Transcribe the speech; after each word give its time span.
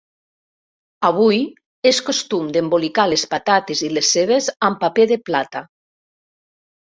Avui, 1.09 1.41
és 1.89 1.99
costum 2.07 2.47
d'embolicar 2.55 3.05
les 3.11 3.25
patates 3.33 3.83
i 3.87 3.89
les 3.97 4.09
cebes 4.15 4.49
amb 4.69 4.81
paper 4.85 5.05
de 5.13 5.19
plata. 5.31 5.63